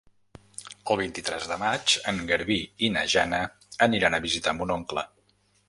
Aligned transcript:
El 0.93 0.97
vint-i-tres 1.01 1.45
de 1.51 1.57
maig 1.65 1.93
en 2.13 2.23
Garbí 2.33 2.59
i 2.87 2.91
na 2.97 3.05
Jana 3.17 3.45
aniran 3.89 4.19
a 4.21 4.25
visitar 4.27 4.59
mon 4.59 4.77
oncle. 4.81 5.09